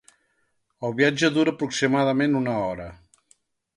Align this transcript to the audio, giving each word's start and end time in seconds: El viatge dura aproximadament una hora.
El 0.87 0.95
viatge 1.01 1.29
dura 1.35 1.53
aproximadament 1.57 2.39
una 2.41 2.57
hora. 2.71 2.89